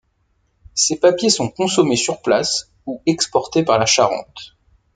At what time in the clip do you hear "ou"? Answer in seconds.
2.87-3.03